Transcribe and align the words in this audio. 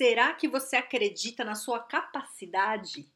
Será 0.00 0.32
que 0.32 0.48
você 0.48 0.76
acredita 0.76 1.44
na 1.44 1.54
sua 1.54 1.78
capacidade? 1.78 3.06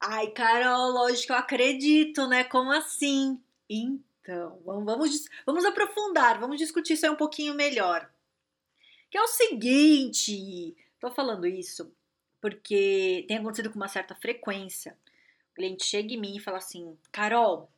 Ai, 0.00 0.32
Carol, 0.32 0.90
lógico 0.90 1.32
eu 1.32 1.36
acredito, 1.36 2.26
né? 2.26 2.42
Como 2.42 2.72
assim? 2.72 3.40
Então, 3.70 4.60
vamos, 4.64 5.28
vamos 5.46 5.64
aprofundar, 5.64 6.40
vamos 6.40 6.58
discutir 6.58 6.94
isso 6.94 7.06
aí 7.06 7.12
um 7.12 7.16
pouquinho 7.16 7.54
melhor. 7.54 8.10
Que 9.08 9.16
é 9.16 9.22
o 9.22 9.28
seguinte, 9.28 10.76
tô 10.98 11.12
falando 11.12 11.46
isso 11.46 11.94
porque 12.40 13.24
tem 13.28 13.36
acontecido 13.36 13.70
com 13.70 13.76
uma 13.76 13.86
certa 13.86 14.16
frequência. 14.16 14.98
O 15.52 15.54
cliente 15.54 15.84
chega 15.84 16.12
em 16.12 16.20
mim 16.20 16.38
e 16.38 16.40
fala 16.40 16.58
assim: 16.58 16.98
Carol, 17.12 17.70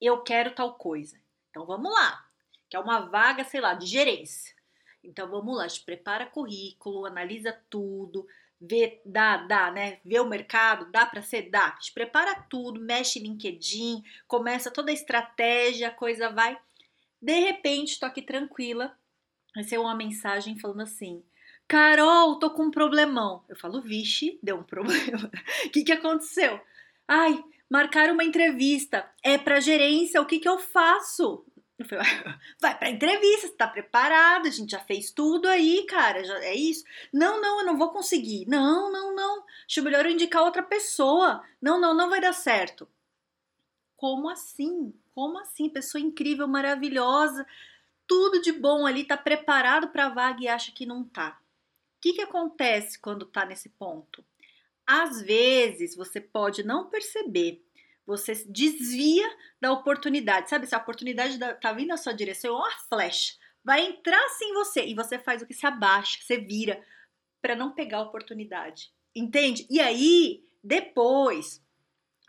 eu 0.00 0.24
quero 0.24 0.56
tal 0.56 0.74
coisa. 0.74 1.16
Então 1.50 1.64
vamos 1.64 1.92
lá. 1.92 2.28
Que 2.68 2.74
é 2.74 2.80
uma 2.80 2.98
vaga, 2.98 3.44
sei 3.44 3.60
lá, 3.60 3.74
de 3.74 3.86
gerência. 3.86 4.59
Então 5.02 5.28
vamos 5.30 5.56
lá, 5.56 5.64
a 5.64 5.68
gente 5.68 5.84
prepara 5.84 6.26
currículo, 6.26 7.06
analisa 7.06 7.58
tudo, 7.68 8.26
vê, 8.60 9.00
dá, 9.04 9.38
dá, 9.38 9.70
né? 9.70 9.98
Vê 10.04 10.20
o 10.20 10.28
mercado, 10.28 10.90
dá 10.90 11.06
para 11.06 11.22
ser, 11.22 11.50
dá. 11.50 11.68
A 11.68 11.80
gente 11.80 11.92
prepara 11.92 12.34
tudo, 12.48 12.80
mexe 12.80 13.18
LinkedIn, 13.18 14.02
começa 14.28 14.70
toda 14.70 14.90
a 14.90 14.94
estratégia, 14.94 15.88
a 15.88 15.92
coisa 15.92 16.28
vai. 16.28 16.58
De 17.20 17.38
repente, 17.38 17.98
tô 17.98 18.06
aqui 18.06 18.22
tranquila, 18.22 18.96
recebo 19.54 19.84
uma 19.84 19.94
mensagem 19.94 20.58
falando 20.58 20.82
assim: 20.82 21.22
Carol, 21.66 22.38
tô 22.38 22.50
com 22.50 22.64
um 22.64 22.70
problemão. 22.70 23.44
Eu 23.48 23.56
falo, 23.56 23.80
vixe, 23.80 24.38
deu 24.42 24.56
um 24.56 24.62
problema. 24.64 25.30
O 25.66 25.70
que, 25.70 25.84
que 25.84 25.92
aconteceu? 25.92 26.60
Ai, 27.06 27.42
marcaram 27.68 28.14
uma 28.14 28.24
entrevista. 28.24 29.08
É 29.22 29.38
pra 29.38 29.60
gerência, 29.60 30.20
o 30.20 30.26
que, 30.26 30.38
que 30.38 30.48
eu 30.48 30.58
faço? 30.58 31.44
Eu 31.80 31.86
falei, 31.86 32.04
vai 32.60 32.78
pra 32.78 32.90
entrevista, 32.90 33.48
você 33.48 33.54
tá 33.54 33.66
preparado, 33.66 34.46
a 34.46 34.50
gente 34.50 34.70
já 34.70 34.80
fez 34.80 35.10
tudo 35.10 35.48
aí, 35.48 35.86
cara, 35.86 36.22
já 36.22 36.38
é 36.44 36.54
isso. 36.54 36.84
Não, 37.10 37.40
não, 37.40 37.60
eu 37.60 37.66
não 37.66 37.78
vou 37.78 37.88
conseguir. 37.88 38.46
Não, 38.46 38.92
não, 38.92 39.14
não. 39.16 39.44
Acho 39.66 39.82
melhor 39.82 40.04
eu 40.04 40.12
indicar 40.12 40.42
outra 40.42 40.62
pessoa. 40.62 41.42
Não, 41.60 41.80
não, 41.80 41.94
não 41.94 42.10
vai 42.10 42.20
dar 42.20 42.34
certo. 42.34 42.86
Como 43.96 44.28
assim? 44.28 44.92
Como 45.14 45.38
assim? 45.38 45.70
Pessoa 45.70 46.02
incrível, 46.02 46.46
maravilhosa, 46.46 47.46
tudo 48.06 48.42
de 48.42 48.52
bom 48.52 48.86
ali, 48.86 49.04
tá 49.04 49.16
preparado 49.16 49.88
pra 49.88 50.10
vaga 50.10 50.42
e 50.42 50.48
acha 50.48 50.72
que 50.72 50.84
não 50.84 51.02
tá. 51.02 51.40
O 51.96 52.00
que, 52.02 52.12
que 52.12 52.22
acontece 52.22 52.98
quando 52.98 53.24
tá 53.24 53.46
nesse 53.46 53.70
ponto? 53.70 54.22
Às 54.86 55.22
vezes 55.22 55.96
você 55.96 56.20
pode 56.20 56.62
não 56.62 56.90
perceber 56.90 57.64
você 58.06 58.34
desvia 58.46 59.28
da 59.60 59.72
oportunidade. 59.72 60.50
Sabe, 60.50 60.66
se 60.66 60.74
a 60.74 60.78
oportunidade 60.78 61.38
tá 61.60 61.72
vindo 61.72 61.88
na 61.88 61.96
sua 61.96 62.12
direção, 62.12 62.54
é 62.54 62.58
uma 62.58 62.70
flecha. 62.88 63.34
Vai 63.64 63.86
entrar 63.86 64.22
assim 64.26 64.46
em 64.46 64.54
você 64.54 64.84
e 64.86 64.94
você 64.94 65.18
faz 65.18 65.42
o 65.42 65.46
que? 65.46 65.54
Se 65.54 65.66
abaixa, 65.66 66.18
você 66.20 66.38
vira 66.38 66.82
para 67.40 67.54
não 67.54 67.72
pegar 67.72 67.98
a 67.98 68.02
oportunidade. 68.02 68.92
Entende? 69.14 69.66
E 69.68 69.80
aí, 69.80 70.44
depois, 70.62 71.62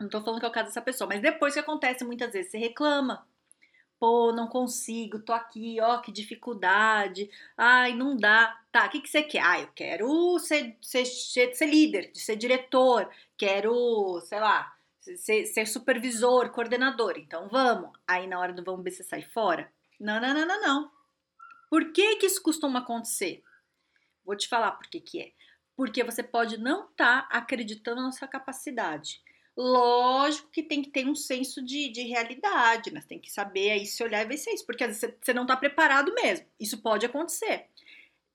não 0.00 0.08
tô 0.08 0.20
falando 0.20 0.40
que 0.40 0.46
é 0.46 0.48
o 0.48 0.52
caso 0.52 0.66
dessa 0.66 0.82
pessoa, 0.82 1.08
mas 1.08 1.20
depois 1.20 1.54
que 1.54 1.60
acontece 1.60 2.04
muitas 2.04 2.32
vezes, 2.32 2.50
você 2.50 2.58
reclama. 2.58 3.26
Pô, 3.98 4.32
não 4.32 4.48
consigo, 4.48 5.20
tô 5.20 5.32
aqui, 5.32 5.80
ó, 5.80 5.98
que 5.98 6.10
dificuldade. 6.10 7.30
Ai, 7.56 7.94
não 7.94 8.16
dá. 8.16 8.60
Tá, 8.72 8.86
o 8.86 8.90
que, 8.90 9.00
que 9.00 9.08
você 9.08 9.22
quer? 9.22 9.42
Ah, 9.44 9.60
eu 9.60 9.68
quero 9.74 10.38
ser, 10.40 10.76
ser, 10.82 11.04
ser 11.04 11.66
líder, 11.66 12.10
ser 12.14 12.34
diretor, 12.34 13.08
quero, 13.38 14.20
sei 14.22 14.40
lá, 14.40 14.74
ser, 15.16 15.46
ser 15.46 15.66
supervisor, 15.66 16.50
coordenador. 16.50 17.14
Então 17.18 17.48
vamos. 17.48 17.90
Aí 18.06 18.26
na 18.26 18.38
hora 18.38 18.52
do 18.52 18.64
vamos 18.64 18.84
ver 18.84 18.92
se 18.92 19.04
sai 19.04 19.22
fora. 19.22 19.70
Não, 19.98 20.20
não, 20.20 20.34
não, 20.34 20.46
não, 20.46 20.60
não. 20.60 20.90
Por 21.68 21.92
que, 21.92 22.16
que 22.16 22.26
isso 22.26 22.42
costuma 22.42 22.80
acontecer? 22.80 23.42
Vou 24.24 24.36
te 24.36 24.48
falar 24.48 24.72
por 24.72 24.88
que, 24.88 25.00
que 25.00 25.20
é. 25.20 25.32
Porque 25.76 26.04
você 26.04 26.22
pode 26.22 26.58
não 26.58 26.90
estar 26.90 27.28
tá 27.28 27.36
acreditando 27.36 28.02
na 28.02 28.12
sua 28.12 28.28
capacidade. 28.28 29.20
Lógico 29.56 30.50
que 30.50 30.62
tem 30.62 30.82
que 30.82 30.90
ter 30.90 31.06
um 31.06 31.14
senso 31.14 31.62
de, 31.62 31.90
de 31.90 32.02
realidade? 32.02 32.90
Você 32.90 33.06
tem 33.06 33.18
que 33.18 33.30
saber 33.30 33.70
aí 33.70 33.86
se 33.86 34.02
olhar 34.02 34.22
e 34.22 34.28
ver 34.28 34.38
se 34.38 34.50
é 34.50 34.54
isso, 34.54 34.64
porque 34.64 34.84
às 34.84 35.00
vezes 35.00 35.16
você 35.20 35.34
não 35.34 35.42
está 35.42 35.56
preparado 35.56 36.14
mesmo. 36.14 36.46
Isso 36.58 36.80
pode 36.80 37.04
acontecer. 37.04 37.66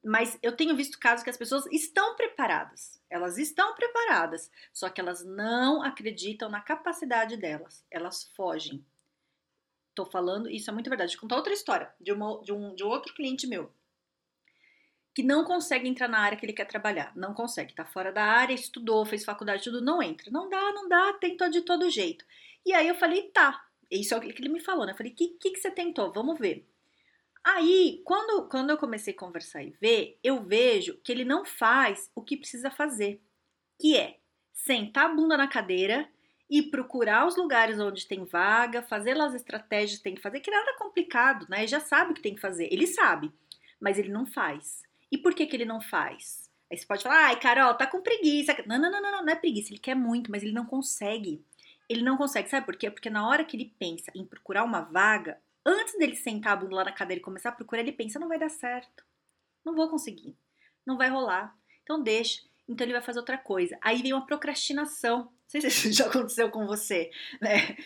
Mas 0.04 0.38
eu 0.42 0.56
tenho 0.56 0.76
visto 0.76 1.00
casos 1.00 1.24
que 1.24 1.30
as 1.30 1.38
pessoas 1.38 1.66
estão 1.68 2.16
preparadas. 2.16 3.02
Elas 3.10 3.38
estão 3.38 3.76
preparadas, 3.76 4.52
só 4.72 4.90
que 4.90 5.02
elas 5.02 5.26
não 5.26 5.82
acreditam 5.84 6.50
na 6.50 6.62
capacidade 6.62 7.36
delas. 7.36 7.86
Elas 7.90 8.24
fogem. 8.36 8.86
Tô 9.96 10.06
falando, 10.06 10.50
isso 10.50 10.70
é 10.70 10.74
muito 10.74 10.90
verdade. 10.90 11.16
Vou 11.16 11.22
contar 11.22 11.38
outra 11.38 11.54
história 11.54 11.92
de, 12.00 12.12
uma, 12.12 12.42
de, 12.44 12.54
um, 12.54 12.76
de 12.76 12.84
outro 12.84 13.14
cliente 13.14 13.48
meu 13.48 13.74
que 15.18 15.24
não 15.24 15.44
consegue 15.44 15.90
entrar 15.90 16.08
na 16.08 16.20
área 16.20 16.38
que 16.38 16.46
ele 16.46 16.54
quer 16.54 16.68
trabalhar. 16.68 17.12
Não 17.16 17.34
consegue, 17.34 17.74
tá 17.74 17.84
fora 17.84 18.12
da 18.12 18.24
área, 18.24 18.54
estudou, 18.54 19.04
fez 19.04 19.26
faculdade, 19.26 19.64
tudo, 19.64 19.82
não 19.82 20.00
entra. 20.00 20.30
Não 20.30 20.48
dá, 20.48 20.72
não 20.74 20.88
dá, 20.88 21.12
tentou 21.14 21.50
de 21.50 21.62
todo 21.62 21.90
jeito. 21.90 22.24
E 22.64 22.72
aí 22.72 22.88
eu 22.88 22.94
falei, 22.94 23.24
tá. 23.32 23.66
Isso 23.90 24.14
é 24.14 24.18
o 24.18 24.22
que 24.22 24.28
ele 24.28 24.48
me 24.48 24.60
falou, 24.60 24.86
né? 24.86 24.92
Eu 24.92 24.96
falei, 24.96 25.12
o 25.12 25.16
que, 25.16 25.30
que, 25.30 25.50
que 25.50 25.60
você 25.60 25.72
tentou? 25.72 26.14
Vamos 26.14 26.38
ver. 26.38 26.70
Aí, 27.50 28.02
quando, 28.04 28.50
quando 28.50 28.72
eu 28.72 28.78
comecei 28.78 29.14
a 29.14 29.18
conversar 29.18 29.64
e 29.64 29.70
ver, 29.70 30.20
eu 30.22 30.44
vejo 30.44 30.98
que 30.98 31.14
ele 31.14 31.24
não 31.24 31.46
faz 31.46 32.12
o 32.14 32.22
que 32.22 32.36
precisa 32.36 32.70
fazer, 32.70 33.22
que 33.80 33.96
é 33.96 34.18
sentar 34.54 35.06
a 35.06 35.16
bunda 35.16 35.38
na 35.38 35.48
cadeira 35.48 36.10
e 36.50 36.62
procurar 36.62 37.26
os 37.26 37.38
lugares 37.38 37.80
onde 37.80 38.06
tem 38.06 38.26
vaga, 38.26 38.84
fazer 38.84 39.18
as 39.22 39.34
estratégias 39.34 39.98
que 39.98 40.04
tem 40.04 40.16
que 40.16 40.22
fazer, 40.22 40.42
que 40.42 40.52
nada 40.52 40.76
complicado, 40.78 41.48
né? 41.50 41.60
Ele 41.60 41.68
já 41.68 41.80
sabe 41.80 42.12
o 42.12 42.14
que 42.14 42.22
tem 42.22 42.36
que 42.36 42.42
fazer, 42.42 42.68
ele 42.70 42.86
sabe, 42.86 43.32
mas 43.80 43.98
ele 43.98 44.10
não 44.10 44.26
faz. 44.26 44.82
E 45.10 45.18
por 45.18 45.34
que, 45.34 45.48
que 45.48 45.56
ele 45.56 45.64
não 45.64 45.80
faz? 45.80 46.52
Aí 46.70 46.78
você 46.78 46.86
pode 46.86 47.04
falar, 47.04 47.28
ai, 47.28 47.40
Carol, 47.40 47.76
tá 47.76 47.88
com 47.88 48.02
preguiça. 48.02 48.58
Não, 48.66 48.78
não, 48.78 48.92
não, 48.92 49.02
não, 49.02 49.24
não 49.24 49.32
é 49.32 49.36
preguiça, 49.36 49.72
ele 49.72 49.80
quer 49.80 49.96
muito, 49.96 50.30
mas 50.30 50.44
ele 50.44 50.52
não 50.52 50.66
consegue. 50.66 51.42
Ele 51.88 52.02
não 52.02 52.18
consegue, 52.18 52.50
sabe 52.50 52.66
por 52.66 52.76
quê? 52.76 52.92
Porque 52.92 53.10
na 53.10 53.26
hora 53.26 53.46
que 53.46 53.56
ele 53.56 53.74
pensa 53.80 54.12
em 54.14 54.26
procurar 54.26 54.66
uma 54.66 54.82
vaga, 54.82 55.40
antes 55.68 55.98
dele 55.98 56.16
sentar 56.16 56.54
a 56.54 56.56
bunda 56.56 56.78
lá 56.78 56.86
na 56.86 56.92
cadeira 56.92 57.20
e 57.20 57.24
começar 57.24 57.50
a 57.50 57.52
procurar, 57.52 57.82
ele 57.82 57.92
pensa: 57.92 58.20
não 58.20 58.30
vai 58.30 58.40
dar 58.40 58.50
certo, 58.50 59.04
não 59.66 59.76
vou 59.76 59.90
conseguir, 59.90 60.38
não 60.86 60.98
vai 60.98 61.10
rolar. 61.10 61.54
Então 61.84 62.02
deixa. 62.02 62.42
Então 62.68 62.86
ele 62.86 62.94
vai 62.94 63.02
fazer 63.02 63.20
outra 63.20 63.38
coisa. 63.38 63.78
Aí 63.82 64.02
vem 64.02 64.14
uma 64.14 64.26
procrastinação. 64.26 65.20
Não 65.20 65.32
sei 65.48 65.62
se 65.62 65.68
isso 65.68 65.92
já 65.92 66.08
aconteceu 66.08 66.50
com 66.50 66.66
você, 66.66 67.12
né? 67.42 67.78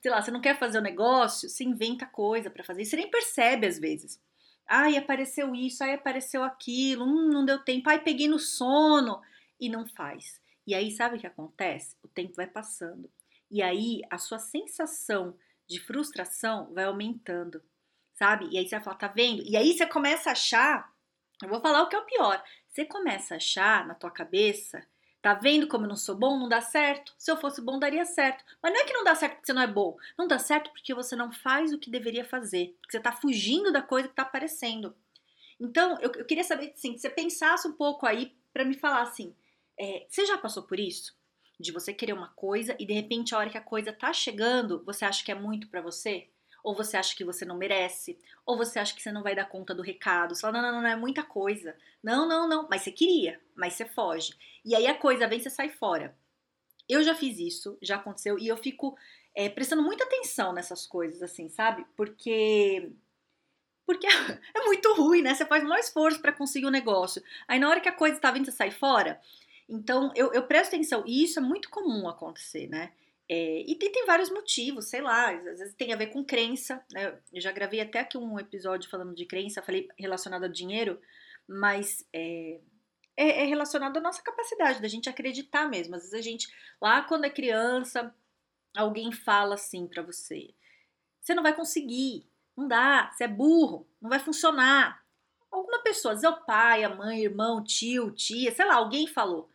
Sei 0.00 0.10
lá, 0.10 0.22
você 0.22 0.30
não 0.30 0.40
quer 0.40 0.58
fazer 0.58 0.78
o 0.78 0.80
um 0.80 0.84
negócio, 0.84 1.48
você 1.48 1.62
inventa 1.62 2.06
coisa 2.06 2.50
para 2.50 2.64
fazer. 2.64 2.84
Você 2.84 2.96
nem 2.96 3.10
percebe 3.10 3.66
às 3.66 3.78
vezes. 3.78 4.18
Ai, 4.66 4.96
apareceu 4.96 5.54
isso, 5.54 5.82
ai, 5.82 5.94
apareceu 5.94 6.44
aquilo, 6.44 7.04
hum, 7.04 7.28
não 7.28 7.44
deu 7.44 7.58
tempo, 7.58 7.90
ai, 7.90 8.00
peguei 8.00 8.28
no 8.28 8.38
sono. 8.38 9.20
E 9.58 9.68
não 9.68 9.86
faz. 9.86 10.40
E 10.66 10.74
aí, 10.74 10.90
sabe 10.90 11.16
o 11.16 11.20
que 11.20 11.26
acontece? 11.26 11.96
O 12.02 12.08
tempo 12.08 12.34
vai 12.34 12.46
passando. 12.46 13.10
E 13.50 13.60
aí, 13.60 14.00
a 14.08 14.16
sua 14.16 14.38
sensação 14.38 15.36
de 15.70 15.78
frustração 15.78 16.68
vai 16.74 16.84
aumentando, 16.84 17.62
sabe? 18.14 18.48
E 18.50 18.58
aí 18.58 18.68
você 18.68 18.74
vai 18.74 18.84
falar, 18.84 18.96
tá 18.96 19.08
vendo? 19.08 19.42
E 19.46 19.56
aí 19.56 19.72
você 19.72 19.86
começa 19.86 20.28
a 20.28 20.32
achar, 20.32 20.92
eu 21.40 21.48
vou 21.48 21.60
falar 21.60 21.82
o 21.82 21.88
que 21.88 21.94
é 21.94 21.98
o 21.98 22.04
pior. 22.04 22.42
Você 22.68 22.84
começa 22.84 23.34
a 23.34 23.36
achar 23.36 23.86
na 23.86 23.94
tua 23.94 24.10
cabeça, 24.10 24.84
tá 25.22 25.32
vendo 25.32 25.68
como 25.68 25.84
eu 25.84 25.88
não 25.88 25.96
sou 25.96 26.16
bom? 26.16 26.36
Não 26.38 26.48
dá 26.48 26.60
certo. 26.60 27.14
Se 27.16 27.30
eu 27.30 27.36
fosse 27.36 27.62
bom, 27.62 27.78
daria 27.78 28.04
certo. 28.04 28.44
Mas 28.60 28.72
não 28.72 28.80
é 28.80 28.84
que 28.84 28.92
não 28.92 29.04
dá 29.04 29.14
certo 29.14 29.34
porque 29.36 29.46
você 29.46 29.52
não 29.52 29.62
é 29.62 29.66
bom. 29.68 29.96
Não 30.18 30.26
dá 30.26 30.38
certo 30.40 30.70
porque 30.72 30.92
você 30.92 31.14
não 31.14 31.30
faz 31.30 31.72
o 31.72 31.78
que 31.78 31.88
deveria 31.88 32.24
fazer. 32.24 32.76
Porque 32.80 32.96
você 32.96 33.00
tá 33.00 33.12
fugindo 33.12 33.72
da 33.72 33.80
coisa 33.80 34.08
que 34.08 34.14
tá 34.14 34.22
aparecendo. 34.22 34.94
Então, 35.60 35.98
eu, 36.00 36.10
eu 36.16 36.24
queria 36.24 36.42
saber, 36.42 36.72
assim, 36.74 36.94
que 36.94 36.98
você 36.98 37.10
pensasse 37.10 37.68
um 37.68 37.72
pouco 37.72 38.06
aí 38.06 38.34
para 38.52 38.64
me 38.64 38.74
falar 38.74 39.02
assim, 39.02 39.36
é, 39.78 40.06
você 40.08 40.26
já 40.26 40.36
passou 40.36 40.64
por 40.64 40.80
isso? 40.80 41.14
De 41.60 41.72
você 41.72 41.92
querer 41.92 42.12
uma 42.12 42.28
coisa 42.28 42.74
e 42.78 42.86
de 42.86 42.92
repente 42.92 43.34
a 43.34 43.38
hora 43.38 43.50
que 43.50 43.58
a 43.58 43.62
coisa 43.62 43.92
tá 43.92 44.12
chegando, 44.12 44.82
você 44.84 45.04
acha 45.04 45.24
que 45.24 45.30
é 45.30 45.34
muito 45.34 45.68
para 45.68 45.82
você? 45.82 46.28
Ou 46.62 46.74
você 46.74 46.96
acha 46.96 47.16
que 47.16 47.24
você 47.24 47.44
não 47.44 47.56
merece? 47.56 48.18
Ou 48.44 48.56
você 48.56 48.78
acha 48.78 48.94
que 48.94 49.02
você 49.02 49.10
não 49.10 49.22
vai 49.22 49.34
dar 49.34 49.48
conta 49.48 49.74
do 49.74 49.82
recado? 49.82 50.34
Você 50.34 50.42
fala, 50.42 50.54
não, 50.54 50.62
não, 50.62 50.72
não, 50.72 50.82
não 50.82 50.88
é 50.90 50.96
muita 50.96 51.22
coisa. 51.22 51.74
Não, 52.02 52.28
não, 52.28 52.48
não. 52.48 52.68
Mas 52.68 52.82
você 52.82 52.92
queria, 52.92 53.40
mas 53.54 53.74
você 53.74 53.84
foge. 53.86 54.34
E 54.64 54.74
aí 54.74 54.86
a 54.86 54.94
coisa 54.94 55.26
vem, 55.26 55.40
você 55.40 55.48
sai 55.48 55.70
fora. 55.70 56.14
Eu 56.88 57.02
já 57.02 57.14
fiz 57.14 57.38
isso, 57.38 57.78
já 57.80 57.96
aconteceu, 57.96 58.38
e 58.38 58.48
eu 58.48 58.56
fico 58.56 58.98
é, 59.34 59.48
prestando 59.48 59.82
muita 59.82 60.04
atenção 60.04 60.52
nessas 60.52 60.86
coisas, 60.86 61.22
assim, 61.22 61.48
sabe? 61.48 61.86
Porque. 61.96 62.90
Porque 63.86 64.06
é 64.54 64.64
muito 64.64 64.92
ruim, 64.94 65.22
né? 65.22 65.34
Você 65.34 65.46
faz 65.46 65.62
o 65.62 65.66
maior 65.66 65.80
esforço 65.80 66.20
para 66.20 66.32
conseguir 66.32 66.66
o 66.66 66.68
um 66.68 66.72
negócio. 66.72 67.22
Aí 67.46 67.58
na 67.58 67.68
hora 67.68 67.80
que 67.80 67.88
a 67.88 67.92
coisa 67.92 68.20
tá 68.20 68.30
vindo, 68.30 68.44
você 68.44 68.52
sai 68.52 68.70
fora. 68.70 69.20
Então, 69.70 70.12
eu, 70.16 70.32
eu 70.32 70.42
presto 70.42 70.74
atenção, 70.74 71.04
e 71.06 71.22
isso 71.22 71.38
é 71.38 71.42
muito 71.42 71.70
comum 71.70 72.08
acontecer, 72.08 72.66
né? 72.66 72.92
É, 73.28 73.60
e 73.60 73.76
tem, 73.76 73.92
tem, 73.92 74.04
vários 74.04 74.28
motivos, 74.28 74.86
sei 74.86 75.00
lá, 75.00 75.30
às 75.30 75.60
vezes 75.60 75.74
tem 75.74 75.92
a 75.92 75.96
ver 75.96 76.08
com 76.08 76.24
crença, 76.24 76.84
né? 76.92 77.16
Eu 77.32 77.40
já 77.40 77.52
gravei 77.52 77.80
até 77.80 78.00
aqui 78.00 78.18
um 78.18 78.40
episódio 78.40 78.90
falando 78.90 79.14
de 79.14 79.24
crença, 79.24 79.62
falei 79.62 79.88
relacionado 79.96 80.42
a 80.42 80.48
dinheiro, 80.48 81.00
mas 81.48 82.04
é, 82.12 82.58
é, 83.16 83.42
é 83.42 83.44
relacionado 83.44 83.96
à 83.98 84.00
nossa 84.00 84.20
capacidade 84.20 84.82
da 84.82 84.88
gente 84.88 85.08
acreditar 85.08 85.68
mesmo. 85.68 85.94
Às 85.94 86.02
vezes 86.02 86.18
a 86.18 86.22
gente, 86.22 86.48
lá 86.82 87.02
quando 87.02 87.26
é 87.26 87.30
criança, 87.30 88.12
alguém 88.76 89.12
fala 89.12 89.54
assim 89.54 89.86
para 89.86 90.02
você: 90.02 90.52
você 91.20 91.32
não 91.32 91.44
vai 91.44 91.54
conseguir, 91.54 92.26
não 92.56 92.66
dá, 92.66 93.12
você 93.12 93.22
é 93.22 93.28
burro, 93.28 93.86
não 94.02 94.10
vai 94.10 94.18
funcionar. 94.18 95.04
Alguma 95.48 95.80
pessoa, 95.84 96.14
às 96.14 96.22
vezes 96.22 96.36
é 96.36 96.36
o 96.36 96.44
pai, 96.44 96.82
a 96.82 96.92
mãe, 96.92 97.22
irmão, 97.22 97.62
tio, 97.62 98.10
tia, 98.10 98.52
sei 98.52 98.64
lá, 98.66 98.74
alguém 98.74 99.06
falou. 99.06 99.48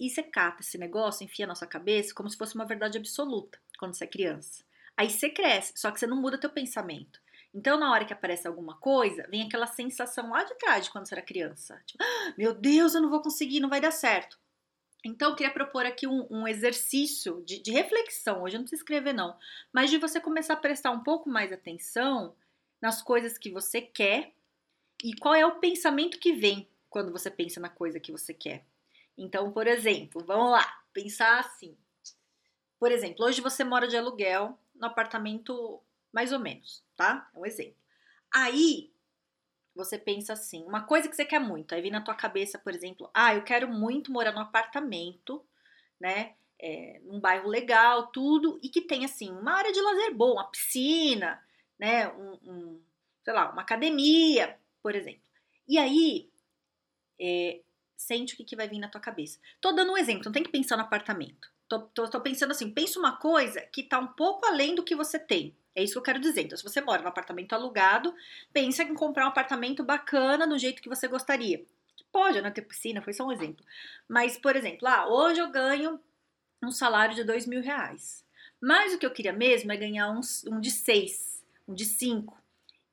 E 0.00 0.08
você 0.08 0.22
cata 0.22 0.62
esse 0.62 0.78
negócio, 0.78 1.22
enfia 1.22 1.46
na 1.46 1.54
sua 1.54 1.68
cabeça 1.68 2.14
como 2.14 2.30
se 2.30 2.38
fosse 2.38 2.54
uma 2.54 2.64
verdade 2.64 2.96
absoluta 2.96 3.60
quando 3.78 3.94
você 3.94 4.04
é 4.04 4.06
criança. 4.06 4.64
Aí 4.96 5.10
você 5.10 5.28
cresce, 5.28 5.74
só 5.76 5.90
que 5.90 6.00
você 6.00 6.06
não 6.06 6.16
muda 6.16 6.40
teu 6.40 6.48
pensamento. 6.48 7.20
Então, 7.52 7.78
na 7.78 7.90
hora 7.90 8.04
que 8.04 8.12
aparece 8.12 8.48
alguma 8.48 8.76
coisa, 8.76 9.26
vem 9.28 9.42
aquela 9.42 9.66
sensação 9.66 10.30
lá 10.30 10.42
de 10.44 10.54
trás 10.54 10.86
de 10.86 10.90
quando 10.90 11.06
você 11.06 11.14
era 11.14 11.22
criança. 11.22 11.82
Tipo, 11.84 12.02
ah, 12.02 12.34
meu 12.38 12.54
Deus, 12.54 12.94
eu 12.94 13.02
não 13.02 13.10
vou 13.10 13.20
conseguir, 13.20 13.60
não 13.60 13.68
vai 13.68 13.80
dar 13.80 13.90
certo. 13.90 14.38
Então, 15.04 15.30
eu 15.30 15.36
queria 15.36 15.52
propor 15.52 15.84
aqui 15.84 16.06
um, 16.06 16.26
um 16.30 16.48
exercício 16.48 17.42
de, 17.44 17.58
de, 17.60 17.70
reflexão. 17.70 18.42
Hoje 18.42 18.56
eu 18.56 18.58
não 18.58 18.64
preciso 18.64 18.82
escrever, 18.82 19.12
não. 19.12 19.36
Mas 19.72 19.90
de 19.90 19.98
você 19.98 20.20
começar 20.20 20.54
a 20.54 20.58
prestar 20.58 20.92
um 20.92 21.02
pouco 21.02 21.28
mais 21.28 21.52
atenção 21.52 22.34
nas 22.80 23.02
coisas 23.02 23.36
que 23.36 23.50
você 23.50 23.80
quer 23.80 24.32
e 25.02 25.14
qual 25.16 25.34
é 25.34 25.44
o 25.44 25.58
pensamento 25.58 26.18
que 26.18 26.32
vem 26.32 26.68
quando 26.88 27.12
você 27.12 27.30
pensa 27.30 27.58
na 27.60 27.68
coisa 27.68 27.98
que 27.98 28.12
você 28.12 28.32
quer. 28.32 28.64
Então, 29.20 29.52
por 29.52 29.66
exemplo, 29.66 30.24
vamos 30.24 30.50
lá, 30.50 30.82
pensar 30.94 31.40
assim. 31.40 31.76
Por 32.78 32.90
exemplo, 32.90 33.26
hoje 33.26 33.42
você 33.42 33.62
mora 33.62 33.86
de 33.86 33.94
aluguel 33.94 34.58
no 34.74 34.86
apartamento 34.86 35.78
mais 36.10 36.32
ou 36.32 36.38
menos, 36.38 36.82
tá? 36.96 37.30
É 37.34 37.38
um 37.38 37.44
exemplo. 37.44 37.76
Aí 38.32 38.90
você 39.74 39.98
pensa 39.98 40.32
assim, 40.32 40.64
uma 40.64 40.84
coisa 40.84 41.06
que 41.06 41.14
você 41.14 41.26
quer 41.26 41.38
muito, 41.38 41.74
aí 41.74 41.82
vem 41.82 41.90
na 41.90 42.00
tua 42.00 42.14
cabeça, 42.14 42.58
por 42.58 42.74
exemplo, 42.74 43.10
ah, 43.12 43.34
eu 43.34 43.44
quero 43.44 43.68
muito 43.68 44.10
morar 44.10 44.32
num 44.32 44.40
apartamento, 44.40 45.44
né? 46.00 46.34
É, 46.58 47.00
num 47.04 47.20
bairro 47.20 47.48
legal, 47.48 48.06
tudo, 48.06 48.58
e 48.62 48.70
que 48.70 48.80
tem 48.80 49.04
assim, 49.04 49.30
uma 49.30 49.52
área 49.52 49.70
de 49.70 49.82
lazer 49.82 50.14
boa, 50.14 50.40
uma 50.42 50.50
piscina, 50.50 51.44
né? 51.78 52.08
Um, 52.08 52.38
um 52.42 52.82
sei 53.22 53.34
lá, 53.34 53.52
uma 53.52 53.60
academia, 53.60 54.58
por 54.82 54.94
exemplo. 54.94 55.22
E 55.68 55.76
aí, 55.76 56.30
é, 57.20 57.60
sente 58.00 58.32
o 58.32 58.36
que, 58.36 58.44
que 58.44 58.56
vai 58.56 58.66
vir 58.66 58.78
na 58.78 58.88
tua 58.88 59.00
cabeça. 59.00 59.38
Tô 59.60 59.72
dando 59.72 59.92
um 59.92 59.96
exemplo, 59.96 60.24
não 60.24 60.32
tem 60.32 60.42
que 60.42 60.50
pensar 60.50 60.76
no 60.76 60.82
apartamento. 60.82 61.50
Tô, 61.68 61.80
tô, 61.80 62.08
tô, 62.08 62.20
pensando 62.20 62.50
assim, 62.50 62.70
pensa 62.70 62.98
uma 62.98 63.16
coisa 63.16 63.60
que 63.60 63.82
tá 63.82 63.98
um 63.98 64.06
pouco 64.06 64.46
além 64.46 64.74
do 64.74 64.82
que 64.82 64.96
você 64.96 65.18
tem. 65.18 65.54
É 65.74 65.84
isso 65.84 65.92
que 65.92 65.98
eu 65.98 66.02
quero 66.02 66.18
dizer. 66.18 66.42
Então, 66.42 66.56
se 66.56 66.64
você 66.64 66.80
mora 66.80 67.02
num 67.02 67.08
apartamento 67.08 67.52
alugado, 67.52 68.12
pensa 68.52 68.82
em 68.82 68.94
comprar 68.94 69.26
um 69.26 69.28
apartamento 69.28 69.84
bacana 69.84 70.46
do 70.46 70.58
jeito 70.58 70.82
que 70.82 70.88
você 70.88 71.06
gostaria. 71.06 71.64
Pode, 72.10 72.40
né? 72.40 72.50
Ter 72.50 72.62
piscina, 72.62 73.02
foi 73.02 73.12
só 73.12 73.24
um 73.24 73.32
exemplo. 73.32 73.64
Mas, 74.08 74.36
por 74.36 74.56
exemplo, 74.56 74.88
ah, 74.88 75.06
hoje 75.06 75.40
eu 75.40 75.50
ganho 75.50 76.00
um 76.62 76.72
salário 76.72 77.14
de 77.14 77.22
dois 77.22 77.46
mil 77.46 77.62
reais. 77.62 78.24
Mas 78.60 78.94
o 78.94 78.98
que 78.98 79.06
eu 79.06 79.12
queria 79.12 79.32
mesmo 79.32 79.70
é 79.70 79.76
ganhar 79.76 80.10
um, 80.10 80.20
um 80.50 80.60
de 80.60 80.70
seis, 80.70 81.44
um 81.68 81.74
de 81.74 81.84
cinco. 81.84 82.39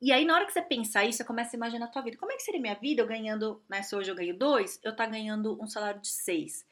E 0.02 0.12
aí, 0.12 0.26
na 0.26 0.36
hora 0.36 0.46
que 0.46 0.54
você 0.54 0.62
pensar 0.62 1.06
isso, 1.06 1.18
você 1.18 1.24
começa 1.24 1.56
a 1.56 1.58
imaginar 1.58 1.86
a 1.86 1.90
tua 1.90 2.04
vida. 2.04 2.18
Como 2.18 2.32
é 2.32 2.36
que 2.36 2.44
seria 2.44 2.62
minha 2.62 2.76
vida 2.76 3.02
eu 3.02 3.08
ganhando, 3.08 3.64
né? 3.68 3.82
Se 3.82 3.96
hoje 3.96 4.12
eu 4.12 4.16
ganho 4.16 4.38
dois, 4.38 4.80
eu 4.84 4.96
tá 4.96 5.06
ganhando 5.06 5.60
um 5.62 5.68
salário 5.68 6.00
de 6.00 6.10
seis. 6.10 6.66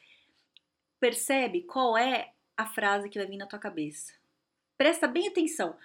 Percebe 0.99 1.63
qual 1.63 1.97
é 1.97 2.33
a 2.55 2.65
frase 2.65 3.09
que 3.09 3.17
vai 3.17 3.27
vir 3.27 3.37
na 3.37 3.47
tua 3.47 3.59
cabeça. 3.59 4.13
Presta 4.77 5.07
bem 5.07 5.27
atenção. 5.27 5.75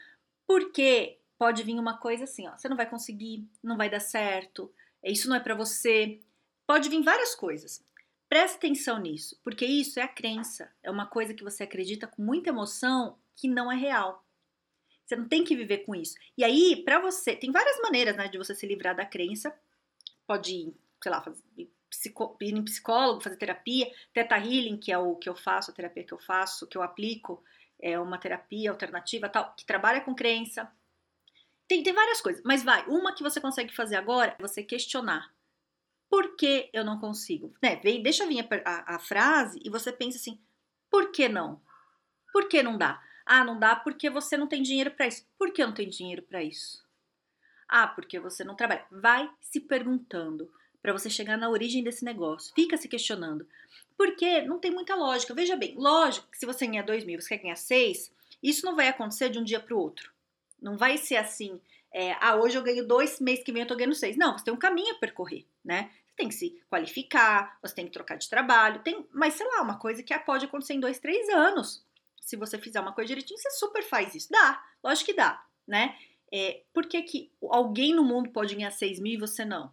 Porque 0.46 1.19
pode 1.38 1.62
vir 1.62 1.78
uma 1.78 1.96
coisa 1.96 2.25
assim, 2.25 2.46
ó. 2.46 2.56
Você 2.56 2.69
não 2.69 2.76
vai 2.76 2.88
conseguir, 2.88 3.48
não 3.62 3.76
vai 3.76 3.88
dar 3.88 4.00
certo, 4.00 4.70
isso 5.02 5.28
não 5.28 5.37
é 5.37 5.40
para 5.40 5.54
você. 5.54 6.20
Pode 6.66 6.88
vir 6.88 7.02
várias 7.02 7.34
coisas. 7.34 7.82
Presta 8.28 8.58
atenção 8.58 8.98
nisso, 8.98 9.40
porque 9.42 9.64
isso 9.64 9.98
é 9.98 10.02
a 10.02 10.08
crença. 10.08 10.70
É 10.82 10.90
uma 10.90 11.06
coisa 11.06 11.34
que 11.34 11.42
você 11.42 11.64
acredita 11.64 12.06
com 12.06 12.22
muita 12.22 12.50
emoção 12.50 13.19
que 13.34 13.48
não 13.48 13.72
é 13.72 13.76
real. 13.76 14.25
Você 15.10 15.16
não 15.16 15.26
tem 15.26 15.42
que 15.42 15.56
viver 15.56 15.78
com 15.78 15.92
isso. 15.92 16.14
E 16.38 16.44
aí, 16.44 16.84
para 16.84 17.00
você, 17.00 17.34
tem 17.34 17.50
várias 17.50 17.80
maneiras 17.80 18.16
né, 18.16 18.28
de 18.28 18.38
você 18.38 18.54
se 18.54 18.64
livrar 18.64 18.94
da 18.94 19.04
crença. 19.04 19.52
Pode 20.24 20.54
ir, 20.54 20.74
sei 21.02 21.10
lá, 21.10 21.20
fazer, 21.20 21.42
psico, 21.90 22.36
ir 22.40 22.54
em 22.54 22.62
psicólogo, 22.62 23.20
fazer 23.20 23.34
terapia, 23.34 23.90
Teta 24.12 24.36
Healing, 24.36 24.76
que 24.76 24.92
é 24.92 24.96
o 24.96 25.16
que 25.16 25.28
eu 25.28 25.34
faço, 25.34 25.72
a 25.72 25.74
terapia 25.74 26.04
que 26.04 26.14
eu 26.14 26.18
faço, 26.20 26.64
que 26.68 26.78
eu 26.78 26.82
aplico, 26.82 27.42
é 27.80 27.98
uma 27.98 28.18
terapia 28.18 28.70
alternativa 28.70 29.28
tal, 29.28 29.52
que 29.56 29.66
trabalha 29.66 30.00
com 30.00 30.14
crença. 30.14 30.70
Tem, 31.66 31.82
tem 31.82 31.92
várias 31.92 32.20
coisas, 32.20 32.40
mas 32.44 32.62
vai, 32.62 32.86
uma 32.86 33.12
que 33.12 33.24
você 33.24 33.40
consegue 33.40 33.74
fazer 33.74 33.96
agora 33.96 34.36
é 34.38 34.40
você 34.40 34.62
questionar. 34.62 35.34
Por 36.08 36.36
que 36.36 36.70
eu 36.72 36.84
não 36.84 37.00
consigo? 37.00 37.52
Né, 37.60 37.74
vem, 37.82 38.00
deixa 38.00 38.28
vir 38.28 38.46
a, 38.64 38.70
a, 38.70 38.94
a 38.94 38.98
frase 39.00 39.58
e 39.64 39.68
você 39.68 39.90
pensa 39.90 40.18
assim, 40.18 40.40
por 40.88 41.10
que 41.10 41.28
não? 41.28 41.60
Por 42.32 42.48
que 42.48 42.62
não 42.62 42.78
dá? 42.78 43.02
Ah, 43.32 43.44
não 43.44 43.56
dá 43.56 43.76
porque 43.76 44.10
você 44.10 44.36
não 44.36 44.48
tem 44.48 44.60
dinheiro 44.60 44.90
para 44.90 45.06
isso. 45.06 45.24
Por 45.38 45.52
que 45.52 45.62
eu 45.62 45.68
não 45.68 45.72
tenho 45.72 45.88
dinheiro 45.88 46.20
para 46.20 46.42
isso? 46.42 46.84
Ah, 47.68 47.86
porque 47.86 48.18
você 48.18 48.42
não 48.42 48.56
trabalha. 48.56 48.84
Vai 48.90 49.30
se 49.40 49.60
perguntando 49.60 50.52
para 50.82 50.92
você 50.92 51.08
chegar 51.08 51.36
na 51.36 51.48
origem 51.48 51.84
desse 51.84 52.04
negócio. 52.04 52.52
Fica 52.56 52.76
se 52.76 52.88
questionando. 52.88 53.46
Porque 53.96 54.42
não 54.42 54.58
tem 54.58 54.72
muita 54.72 54.96
lógica. 54.96 55.32
Veja 55.32 55.54
bem, 55.54 55.76
lógico 55.76 56.26
que 56.28 56.38
se 56.38 56.44
você 56.44 56.66
ganhar 56.66 56.82
2 56.82 57.04
mil, 57.04 57.20
você 57.20 57.28
quer 57.28 57.42
ganhar 57.42 57.54
6, 57.54 58.12
isso 58.42 58.66
não 58.66 58.74
vai 58.74 58.88
acontecer 58.88 59.28
de 59.28 59.38
um 59.38 59.44
dia 59.44 59.60
para 59.60 59.76
o 59.76 59.78
outro. 59.78 60.10
Não 60.60 60.76
vai 60.76 60.98
ser 60.98 61.14
assim, 61.14 61.60
é, 61.94 62.16
ah, 62.20 62.34
hoje 62.34 62.58
eu 62.58 62.64
ganho 62.64 62.84
2, 62.84 63.20
mês 63.20 63.44
que 63.44 63.52
vem 63.52 63.62
eu 63.62 63.68
tô 63.68 63.76
ganhando 63.76 63.94
6. 63.94 64.16
Não, 64.16 64.36
você 64.36 64.46
tem 64.46 64.54
um 64.54 64.58
caminho 64.58 64.96
a 64.96 64.98
percorrer, 64.98 65.46
né? 65.64 65.92
Você 66.08 66.16
tem 66.16 66.28
que 66.28 66.34
se 66.34 66.60
qualificar, 66.68 67.56
você 67.62 67.76
tem 67.76 67.86
que 67.86 67.92
trocar 67.92 68.16
de 68.16 68.28
trabalho, 68.28 68.82
tem, 68.82 69.06
mas 69.12 69.34
sei 69.34 69.46
lá, 69.46 69.62
uma 69.62 69.78
coisa 69.78 70.02
que 70.02 70.18
pode 70.18 70.46
acontecer 70.46 70.74
em 70.74 70.80
2, 70.80 70.98
3 70.98 71.28
anos 71.28 71.88
se 72.30 72.36
você 72.36 72.56
fizer 72.58 72.80
uma 72.80 72.92
coisa 72.92 73.08
direitinho, 73.08 73.38
você 73.38 73.50
super 73.50 73.82
faz 73.82 74.14
isso. 74.14 74.28
Dá, 74.30 74.64
lógico 74.84 75.06
que 75.06 75.16
dá, 75.16 75.44
né? 75.66 75.98
É, 76.32 76.62
por 76.72 76.86
que, 76.86 77.02
que 77.02 77.32
alguém 77.42 77.92
no 77.92 78.04
mundo 78.04 78.30
pode 78.30 78.54
ganhar 78.54 78.70
6 78.70 79.00
mil 79.00 79.14
e 79.14 79.20
você 79.20 79.44
não? 79.44 79.72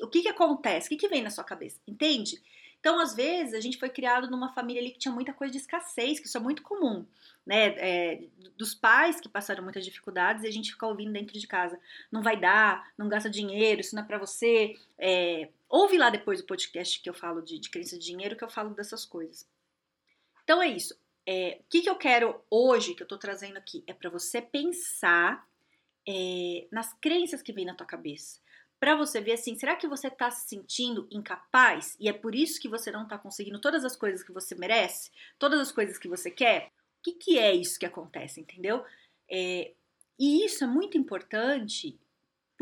O 0.00 0.08
que, 0.08 0.22
que 0.22 0.28
acontece? 0.28 0.86
O 0.86 0.88
que, 0.90 0.96
que 0.96 1.08
vem 1.08 1.22
na 1.22 1.30
sua 1.30 1.44
cabeça? 1.44 1.80
Entende? 1.86 2.42
Então, 2.80 2.98
às 2.98 3.14
vezes, 3.14 3.54
a 3.54 3.60
gente 3.60 3.78
foi 3.78 3.88
criado 3.88 4.28
numa 4.28 4.52
família 4.52 4.82
ali 4.82 4.90
que 4.90 4.98
tinha 4.98 5.14
muita 5.14 5.32
coisa 5.32 5.52
de 5.52 5.58
escassez, 5.58 6.18
que 6.18 6.26
isso 6.26 6.36
é 6.36 6.40
muito 6.40 6.62
comum, 6.62 7.06
né? 7.46 7.66
É, 7.78 8.24
dos 8.56 8.74
pais 8.74 9.20
que 9.20 9.28
passaram 9.28 9.62
muitas 9.62 9.84
dificuldades 9.84 10.42
e 10.42 10.48
a 10.48 10.50
gente 10.50 10.72
fica 10.72 10.88
ouvindo 10.88 11.12
dentro 11.12 11.38
de 11.38 11.46
casa. 11.46 11.78
Não 12.10 12.20
vai 12.20 12.36
dar, 12.36 12.92
não 12.98 13.08
gasta 13.08 13.30
dinheiro, 13.30 13.80
isso 13.80 13.94
não 13.94 14.02
é 14.02 14.06
pra 14.06 14.18
você. 14.18 14.76
É, 14.98 15.48
ouve 15.68 15.96
lá 15.96 16.10
depois 16.10 16.40
o 16.40 16.46
podcast 16.46 17.00
que 17.00 17.08
eu 17.08 17.14
falo 17.14 17.40
de, 17.42 17.60
de 17.60 17.70
crença 17.70 17.96
de 17.96 18.04
dinheiro, 18.04 18.34
que 18.34 18.42
eu 18.42 18.50
falo 18.50 18.70
dessas 18.70 19.04
coisas. 19.04 19.46
Então 20.42 20.60
é 20.60 20.66
isso. 20.66 21.00
É, 21.26 21.58
o 21.60 21.64
que, 21.70 21.82
que 21.82 21.90
eu 21.90 21.96
quero 21.96 22.40
hoje, 22.50 22.94
que 22.94 23.02
eu 23.02 23.08
tô 23.08 23.16
trazendo 23.16 23.56
aqui, 23.56 23.84
é 23.86 23.92
para 23.92 24.10
você 24.10 24.40
pensar 24.42 25.46
é, 26.08 26.66
nas 26.70 26.92
crenças 26.94 27.42
que 27.42 27.52
vem 27.52 27.64
na 27.64 27.74
tua 27.74 27.86
cabeça. 27.86 28.40
Para 28.80 28.96
você 28.96 29.20
ver 29.20 29.34
assim, 29.34 29.54
será 29.56 29.76
que 29.76 29.86
você 29.86 30.10
tá 30.10 30.30
se 30.30 30.48
sentindo 30.48 31.06
incapaz 31.10 31.96
e 32.00 32.08
é 32.08 32.12
por 32.12 32.34
isso 32.34 32.60
que 32.60 32.68
você 32.68 32.90
não 32.90 33.06
tá 33.06 33.16
conseguindo 33.16 33.60
todas 33.60 33.84
as 33.84 33.94
coisas 33.94 34.24
que 34.24 34.32
você 34.32 34.56
merece, 34.56 35.10
todas 35.38 35.60
as 35.60 35.70
coisas 35.70 35.98
que 35.98 36.08
você 36.08 36.30
quer? 36.30 36.66
O 36.66 37.02
que, 37.04 37.12
que 37.12 37.38
é 37.38 37.54
isso 37.54 37.78
que 37.78 37.86
acontece, 37.86 38.40
entendeu? 38.40 38.84
É, 39.30 39.72
e 40.18 40.44
isso 40.44 40.64
é 40.64 40.66
muito 40.66 40.98
importante 40.98 41.96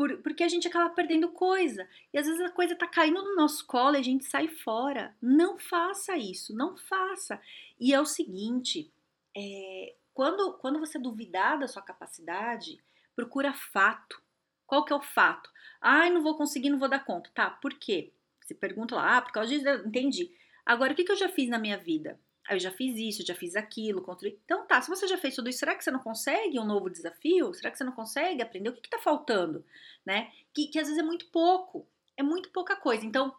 por, 0.01 0.17
porque 0.17 0.43
a 0.43 0.47
gente 0.47 0.67
acaba 0.67 0.89
perdendo 0.89 1.29
coisa. 1.29 1.87
E 2.11 2.17
às 2.17 2.25
vezes 2.25 2.41
a 2.41 2.49
coisa 2.49 2.75
tá 2.75 2.87
caindo 2.87 3.21
no 3.21 3.35
nosso 3.35 3.67
colo 3.67 3.95
e 3.95 3.99
a 3.99 4.03
gente 4.03 4.25
sai 4.25 4.47
fora. 4.47 5.15
Não 5.21 5.59
faça 5.59 6.17
isso, 6.17 6.55
não 6.55 6.75
faça. 6.75 7.39
E 7.79 7.93
é 7.93 8.01
o 8.01 8.05
seguinte: 8.05 8.91
é, 9.37 9.93
quando, 10.11 10.53
quando 10.53 10.79
você 10.79 10.97
duvidar 10.97 11.59
da 11.59 11.67
sua 11.67 11.83
capacidade, 11.83 12.79
procura 13.15 13.53
fato. 13.53 14.19
Qual 14.65 14.83
que 14.83 14.91
é 14.91 14.95
o 14.95 15.01
fato? 15.01 15.51
Ai, 15.79 16.09
não 16.09 16.23
vou 16.23 16.35
conseguir, 16.35 16.71
não 16.71 16.79
vou 16.79 16.89
dar 16.89 17.05
conta. 17.05 17.29
Tá, 17.31 17.51
por 17.51 17.75
quê? 17.75 18.11
Você 18.39 18.55
pergunta 18.55 18.95
lá, 18.95 19.17
ah, 19.17 19.21
por 19.21 19.31
causa 19.31 19.51
disso, 19.51 19.69
entendi. 19.85 20.31
Agora, 20.65 20.93
o 20.93 20.95
que, 20.95 21.03
que 21.03 21.11
eu 21.11 21.17
já 21.17 21.29
fiz 21.29 21.47
na 21.47 21.59
minha 21.59 21.77
vida? 21.77 22.19
Eu 22.49 22.59
já 22.59 22.71
fiz 22.71 22.97
isso, 22.97 23.25
já 23.25 23.35
fiz 23.35 23.55
aquilo. 23.55 24.03
Então 24.43 24.65
tá, 24.65 24.81
se 24.81 24.89
você 24.89 25.07
já 25.07 25.17
fez 25.17 25.35
tudo 25.35 25.49
isso, 25.49 25.59
será 25.59 25.75
que 25.75 25.83
você 25.83 25.91
não 25.91 25.99
consegue 25.99 26.59
um 26.59 26.65
novo 26.65 26.89
desafio? 26.89 27.53
Será 27.53 27.71
que 27.71 27.77
você 27.77 27.83
não 27.83 27.93
consegue 27.93 28.41
aprender? 28.41 28.69
O 28.69 28.73
que 28.73 28.87
está 28.87 28.97
faltando? 28.97 29.63
Né? 30.05 30.31
Que, 30.53 30.67
que 30.67 30.79
às 30.79 30.87
vezes 30.87 31.01
é 31.01 31.05
muito 31.05 31.27
pouco, 31.27 31.87
é 32.17 32.23
muito 32.23 32.49
pouca 32.49 32.75
coisa. 32.75 33.05
Então, 33.05 33.33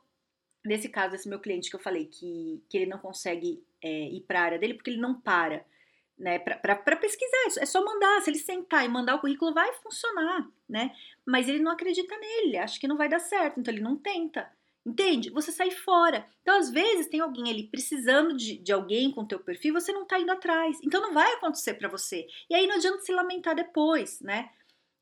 nesse 0.64 0.88
caso, 0.88 1.14
esse 1.14 1.28
meu 1.28 1.40
cliente 1.40 1.68
que 1.68 1.76
eu 1.76 1.80
falei 1.80 2.06
que, 2.06 2.62
que 2.68 2.78
ele 2.78 2.90
não 2.90 2.99
consegue 2.99 3.64
é, 3.82 4.09
ir 4.09 4.21
para 4.23 4.40
a 4.40 4.44
área 4.44 4.59
dele 4.59 4.75
porque 4.75 4.90
ele 4.90 5.00
não 5.00 5.21
para. 5.21 5.64
Né, 6.18 6.38
para 6.38 6.97
pesquisar, 6.97 7.61
é 7.61 7.66
só 7.66 7.85
mandar, 7.85 8.21
se 8.21 8.30
ele 8.30 8.38
sentar 8.38 8.85
e 8.85 8.88
mandar 8.88 9.16
o 9.16 9.21
currículo 9.21 9.52
vai 9.52 9.73
funcionar, 9.75 10.47
né? 10.68 10.94
Mas 11.26 11.49
ele 11.49 11.59
não 11.59 11.73
acredita 11.73 12.16
nele, 12.16 12.59
acha 12.59 12.78
que 12.78 12.87
não 12.87 12.97
vai 12.97 13.09
dar 13.09 13.18
certo, 13.18 13.59
então 13.59 13.75
ele 13.75 13.82
não 13.82 13.97
tenta. 13.97 14.49
Entende? 14.85 15.31
Você 15.31 15.53
sai 15.53 15.71
fora. 15.71 16.27
Então, 16.43 16.59
às 16.59 16.71
vezes, 16.71 17.07
tem 17.07 17.21
alguém 17.21 17.51
ali 17.51 17.69
precisando 17.69 18.37
de, 18.37 18.59
de 18.59 18.73
alguém 18.73 19.12
com 19.12 19.25
teu 19.25 19.39
perfil, 19.39 19.75
você 19.75 19.93
não 19.93 20.05
tá 20.05 20.19
indo 20.19 20.33
atrás. 20.33 20.79
Então, 20.83 21.01
não 21.01 21.15
vai 21.15 21.33
acontecer 21.35 21.75
para 21.75 21.89
você. 21.89 22.27
E 22.51 22.55
aí 22.55 22.67
não 22.67 22.75
adianta 22.75 23.01
se 23.01 23.12
lamentar 23.12 23.55
depois, 23.55 24.21
né? 24.21 24.51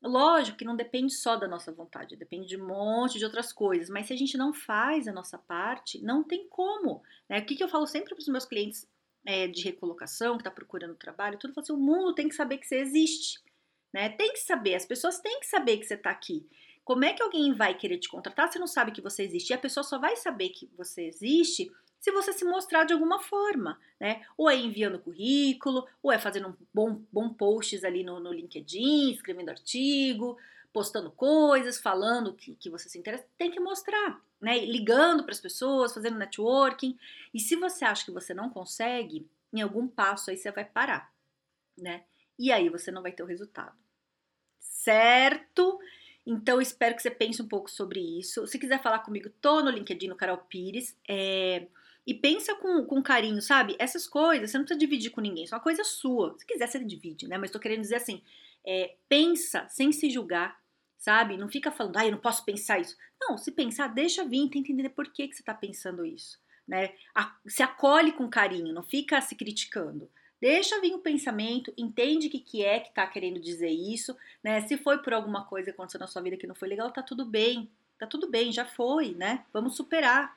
Lógico 0.03 0.57
que 0.57 0.65
não 0.65 0.75
depende 0.75 1.13
só 1.13 1.35
da 1.35 1.47
nossa 1.47 1.71
vontade, 1.71 2.15
depende 2.15 2.47
de 2.47 2.59
um 2.59 2.65
monte 2.65 3.19
de 3.19 3.25
outras 3.25 3.53
coisas, 3.53 3.87
mas 3.87 4.07
se 4.07 4.13
a 4.13 4.15
gente 4.15 4.35
não 4.35 4.51
faz 4.51 5.07
a 5.07 5.11
nossa 5.11 5.37
parte, 5.37 6.01
não 6.01 6.23
tem 6.23 6.47
como. 6.49 7.03
Né? 7.29 7.39
O 7.39 7.45
que, 7.45 7.55
que 7.55 7.63
eu 7.63 7.69
falo 7.69 7.85
sempre 7.85 8.15
para 8.15 8.21
os 8.21 8.27
meus 8.27 8.45
clientes 8.45 8.89
é, 9.23 9.47
de 9.47 9.63
recolocação, 9.63 10.37
que 10.37 10.41
está 10.41 10.49
procurando 10.49 10.95
trabalho, 10.95 11.37
tudo, 11.37 11.59
assim, 11.59 11.71
o 11.71 11.77
mundo 11.77 12.15
tem 12.15 12.27
que 12.27 12.33
saber 12.33 12.57
que 12.57 12.65
você 12.65 12.77
existe. 12.77 13.39
Né? 13.93 14.09
Tem 14.09 14.33
que 14.33 14.39
saber, 14.39 14.73
as 14.73 14.87
pessoas 14.87 15.19
têm 15.19 15.39
que 15.39 15.45
saber 15.45 15.77
que 15.77 15.85
você 15.85 15.93
está 15.93 16.09
aqui. 16.09 16.47
Como 16.83 17.05
é 17.05 17.13
que 17.13 17.21
alguém 17.21 17.53
vai 17.53 17.75
querer 17.77 17.97
te 17.97 18.09
contratar 18.09 18.51
se 18.51 18.59
não 18.59 18.67
sabe 18.67 18.91
que 18.91 19.01
você 19.01 19.23
existe? 19.23 19.51
E 19.51 19.53
a 19.53 19.57
pessoa 19.57 19.83
só 19.83 19.99
vai 19.99 20.15
saber 20.15 20.49
que 20.49 20.69
você 20.75 21.03
existe 21.03 21.71
se 22.01 22.11
você 22.11 22.33
se 22.33 22.43
mostrar 22.43 22.83
de 22.83 22.93
alguma 22.93 23.19
forma, 23.19 23.79
né? 23.99 24.25
Ou 24.35 24.49
é 24.49 24.57
enviando 24.57 24.97
currículo, 24.97 25.87
ou 26.01 26.11
é 26.11 26.17
fazendo 26.17 26.47
um 26.49 26.55
bom, 26.73 27.03
bom 27.11 27.31
posts 27.31 27.83
ali 27.83 28.03
no, 28.03 28.19
no 28.19 28.33
LinkedIn, 28.33 29.11
escrevendo 29.11 29.49
artigo, 29.49 30.35
postando 30.73 31.11
coisas, 31.11 31.79
falando 31.79 32.33
que, 32.33 32.55
que 32.55 32.71
você 32.71 32.89
se 32.89 32.97
interessa. 32.97 33.27
Tem 33.37 33.51
que 33.51 33.59
mostrar, 33.59 34.19
né? 34.41 34.65
Ligando 34.65 35.23
para 35.23 35.33
as 35.33 35.39
pessoas, 35.39 35.93
fazendo 35.93 36.17
networking. 36.17 36.97
E 37.31 37.39
se 37.39 37.55
você 37.55 37.85
acha 37.85 38.03
que 38.03 38.11
você 38.11 38.33
não 38.33 38.49
consegue, 38.49 39.29
em 39.53 39.61
algum 39.61 39.87
passo 39.87 40.31
aí 40.31 40.37
você 40.37 40.51
vai 40.51 40.65
parar, 40.65 41.13
né? 41.77 42.03
E 42.37 42.51
aí 42.51 42.67
você 42.67 42.89
não 42.89 43.03
vai 43.03 43.11
ter 43.11 43.21
o 43.21 43.27
resultado. 43.27 43.77
Certo? 44.59 45.79
Então, 46.25 46.61
espero 46.61 46.95
que 46.95 47.01
você 47.01 47.09
pense 47.09 47.41
um 47.41 47.47
pouco 47.47 47.69
sobre 47.69 47.99
isso. 47.99 48.45
Se 48.45 48.59
quiser 48.59 48.81
falar 48.81 48.99
comigo, 48.99 49.29
tô 49.41 49.61
no 49.61 49.71
LinkedIn, 49.71 50.07
no 50.07 50.15
Carol 50.15 50.37
Pires. 50.37 50.95
É... 51.07 51.67
E 52.05 52.13
pensa 52.13 52.55
com, 52.55 52.83
com 52.85 53.01
carinho, 53.01 53.41
sabe? 53.41 53.75
Essas 53.77 54.07
coisas, 54.07 54.49
você 54.49 54.57
não 54.57 54.65
precisa 54.65 54.79
dividir 54.79 55.11
com 55.11 55.21
ninguém, 55.21 55.43
isso 55.43 55.53
é 55.53 55.57
uma 55.57 55.63
coisa 55.63 55.83
sua. 55.83 56.35
Se 56.37 56.45
quiser, 56.45 56.67
você 56.67 56.83
divide, 56.83 57.27
né? 57.27 57.37
Mas 57.37 57.51
tô 57.51 57.59
querendo 57.59 57.81
dizer 57.81 57.97
assim, 57.97 58.23
é, 58.65 58.95
pensa 59.07 59.67
sem 59.69 59.91
se 59.91 60.09
julgar, 60.09 60.59
sabe? 60.97 61.37
Não 61.37 61.47
fica 61.47 61.71
falando, 61.71 61.97
ah, 61.97 62.05
eu 62.05 62.11
não 62.11 62.17
posso 62.17 62.43
pensar 62.43 62.79
isso. 62.79 62.97
Não, 63.19 63.37
se 63.37 63.51
pensar, 63.51 63.87
deixa 63.87 64.25
vir, 64.25 64.49
tenta 64.49 64.71
entender 64.71 64.89
por 64.89 65.07
que, 65.09 65.27
que 65.27 65.35
você 65.35 65.43
tá 65.43 65.53
pensando 65.53 66.03
isso, 66.03 66.39
né? 66.67 66.93
A, 67.13 67.35
se 67.47 67.61
acolhe 67.61 68.11
com 68.11 68.27
carinho, 68.27 68.73
não 68.73 68.83
fica 68.83 69.21
se 69.21 69.35
criticando. 69.35 70.09
Deixa 70.41 70.81
vir 70.81 70.95
o 70.95 70.99
pensamento, 70.99 71.71
entende 71.77 72.25
o 72.25 72.29
que, 72.31 72.39
que 72.39 72.65
é 72.65 72.79
que 72.79 72.89
está 72.89 73.05
querendo 73.05 73.39
dizer 73.39 73.69
isso, 73.69 74.17
né? 74.43 74.59
Se 74.61 74.75
foi 74.75 74.97
por 74.97 75.13
alguma 75.13 75.45
coisa 75.45 75.65
que 75.65 75.75
aconteceu 75.75 75.99
na 75.99 76.07
sua 76.07 76.23
vida 76.23 76.35
que 76.35 76.47
não 76.47 76.55
foi 76.55 76.67
legal, 76.67 76.91
tá 76.91 77.03
tudo 77.03 77.23
bem. 77.23 77.69
Tá 77.99 78.07
tudo 78.07 78.27
bem, 78.27 78.51
já 78.51 78.65
foi, 78.65 79.13
né? 79.13 79.45
Vamos 79.53 79.75
superar. 79.75 80.35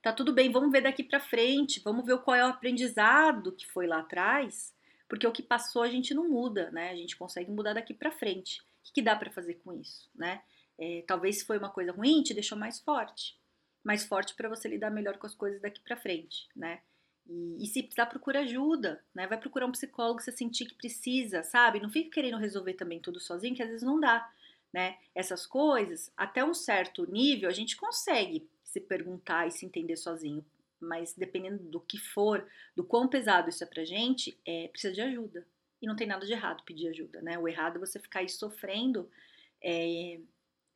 Tá 0.00 0.12
tudo 0.12 0.32
bem, 0.32 0.52
vamos 0.52 0.70
ver 0.70 0.82
daqui 0.82 1.02
para 1.02 1.18
frente, 1.18 1.80
vamos 1.80 2.06
ver 2.06 2.16
qual 2.18 2.36
é 2.36 2.44
o 2.44 2.48
aprendizado 2.48 3.50
que 3.50 3.66
foi 3.66 3.88
lá 3.88 3.98
atrás, 3.98 4.72
porque 5.08 5.26
o 5.26 5.32
que 5.32 5.42
passou 5.42 5.82
a 5.82 5.88
gente 5.88 6.14
não 6.14 6.28
muda, 6.28 6.70
né? 6.70 6.90
A 6.90 6.96
gente 6.96 7.16
consegue 7.16 7.50
mudar 7.50 7.72
daqui 7.72 7.92
para 7.92 8.12
frente. 8.12 8.60
O 8.60 8.84
que, 8.84 8.92
que 8.92 9.02
dá 9.02 9.16
para 9.16 9.32
fazer 9.32 9.54
com 9.64 9.72
isso, 9.72 10.08
né? 10.14 10.42
É, 10.78 11.02
talvez 11.08 11.38
se 11.38 11.44
foi 11.44 11.58
uma 11.58 11.70
coisa 11.70 11.90
ruim, 11.90 12.22
te 12.22 12.34
deixou 12.34 12.56
mais 12.56 12.78
forte, 12.78 13.36
mais 13.82 14.04
forte 14.04 14.34
para 14.34 14.48
você 14.48 14.68
lidar 14.68 14.90
melhor 14.90 15.18
com 15.18 15.26
as 15.26 15.34
coisas 15.34 15.60
daqui 15.60 15.80
para 15.80 15.96
frente, 15.96 16.48
né? 16.54 16.80
E, 17.26 17.64
e, 17.64 17.66
se 17.66 17.82
precisar, 17.82 18.06
procura 18.06 18.40
ajuda, 18.40 19.02
né? 19.14 19.26
Vai 19.26 19.38
procurar 19.38 19.66
um 19.66 19.72
psicólogo 19.72 20.20
se 20.20 20.32
sentir 20.32 20.66
que 20.66 20.74
precisa, 20.74 21.42
sabe? 21.42 21.80
Não 21.80 21.90
fica 21.90 22.10
querendo 22.10 22.36
resolver 22.36 22.74
também 22.74 23.00
tudo 23.00 23.20
sozinho, 23.20 23.54
que 23.54 23.62
às 23.62 23.68
vezes 23.68 23.86
não 23.86 24.00
dá, 24.00 24.28
né? 24.72 24.98
Essas 25.14 25.46
coisas, 25.46 26.12
até 26.16 26.44
um 26.44 26.54
certo 26.54 27.10
nível, 27.10 27.48
a 27.48 27.52
gente 27.52 27.76
consegue 27.76 28.48
se 28.64 28.80
perguntar 28.80 29.46
e 29.46 29.52
se 29.52 29.64
entender 29.64 29.96
sozinho. 29.96 30.44
Mas 30.80 31.14
dependendo 31.14 31.62
do 31.62 31.80
que 31.80 31.96
for, 31.96 32.46
do 32.74 32.82
quão 32.82 33.06
pesado 33.06 33.48
isso 33.48 33.62
é 33.62 33.66
pra 33.66 33.84
gente, 33.84 34.38
é, 34.44 34.68
precisa 34.68 34.92
de 34.92 35.00
ajuda. 35.00 35.46
E 35.80 35.86
não 35.86 35.96
tem 35.96 36.06
nada 36.06 36.26
de 36.26 36.32
errado 36.32 36.64
pedir 36.64 36.88
ajuda, 36.88 37.20
né? 37.22 37.38
O 37.38 37.46
errado 37.46 37.76
é 37.76 37.80
você 37.80 37.98
ficar 37.98 38.20
aí 38.20 38.28
sofrendo, 38.28 39.08
é, 39.62 40.20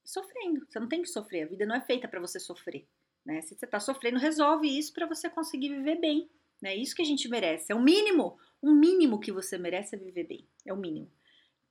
sofrendo. 0.04 0.64
Você 0.68 0.78
não 0.78 0.88
tem 0.88 1.02
que 1.02 1.08
sofrer, 1.08 1.42
a 1.42 1.46
vida 1.46 1.66
não 1.66 1.74
é 1.74 1.80
feita 1.80 2.06
para 2.06 2.20
você 2.20 2.38
sofrer. 2.38 2.86
Né? 3.24 3.40
Se 3.42 3.56
você 3.56 3.64
está 3.64 3.80
sofrendo, 3.80 4.18
resolve 4.20 4.68
isso 4.68 4.92
para 4.92 5.06
você 5.06 5.28
conseguir 5.28 5.70
viver 5.70 5.96
bem. 5.96 6.30
É 6.64 6.74
isso 6.74 6.94
que 6.94 7.02
a 7.02 7.06
gente 7.06 7.28
merece. 7.28 7.72
É 7.72 7.74
o 7.74 7.82
mínimo. 7.82 8.38
O 8.60 8.72
mínimo 8.72 9.20
que 9.20 9.32
você 9.32 9.58
merece 9.58 9.94
é 9.94 9.98
viver 9.98 10.24
bem. 10.24 10.46
É 10.64 10.72
o 10.72 10.76
mínimo. 10.76 11.10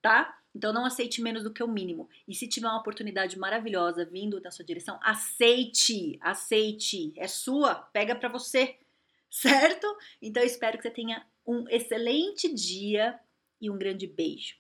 Tá? 0.02 0.38
Então 0.54 0.72
não 0.72 0.86
aceite 0.86 1.22
menos 1.22 1.44
do 1.44 1.52
que 1.52 1.64
o 1.64 1.68
mínimo. 1.68 2.08
E 2.28 2.34
se 2.34 2.48
tiver 2.48 2.68
uma 2.68 2.80
oportunidade 2.80 3.38
maravilhosa 3.38 4.06
vindo 4.06 4.40
na 4.40 4.52
sua 4.52 4.64
direção, 4.64 5.00
aceite, 5.02 6.18
aceite. 6.22 7.14
É 7.18 7.28
sua, 7.28 7.76
pega 7.76 8.16
para 8.16 8.30
você. 8.30 8.78
Certo? 9.30 9.86
Então 10.22 10.42
eu 10.42 10.48
espero 10.48 10.78
que 10.78 10.84
você 10.84 10.92
tenha 10.92 11.26
um 11.46 11.68
excelente 11.70 12.54
dia 12.54 13.20
e 13.60 13.70
um 13.70 13.78
grande 13.78 14.08
beijo. 14.08 14.56